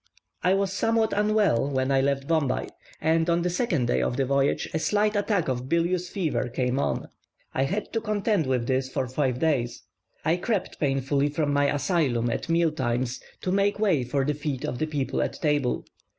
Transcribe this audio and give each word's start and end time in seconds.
I 0.43 0.55
was 0.55 0.73
somewhat 0.73 1.13
unwell 1.13 1.69
when 1.69 1.91
I 1.91 2.01
left 2.01 2.27
Bombay, 2.27 2.69
and 2.99 3.29
on 3.29 3.43
the 3.43 3.51
second 3.51 3.85
day 3.85 4.01
of 4.01 4.17
the 4.17 4.25
voyage 4.25 4.67
a 4.73 4.79
slight 4.79 5.15
attack 5.15 5.47
of 5.47 5.69
bilious 5.69 6.09
fever 6.09 6.49
came 6.49 6.79
on. 6.79 7.07
I 7.53 7.65
had 7.65 7.93
to 7.93 8.01
contend 8.01 8.47
with 8.47 8.65
this 8.65 8.89
for 8.89 9.07
five 9.07 9.37
days. 9.37 9.83
I 10.25 10.37
crept 10.37 10.79
painfully 10.79 11.29
from 11.29 11.53
my 11.53 11.65
asylum 11.71 12.31
at 12.31 12.49
meal 12.49 12.71
times 12.71 13.21
to 13.41 13.51
make 13.51 13.77
way 13.77 14.03
for 14.03 14.25
the 14.25 14.33
feet 14.33 14.65
of 14.65 14.79
the 14.79 14.87
people 14.87 15.21
at 15.21 15.33
table. 15.33 15.85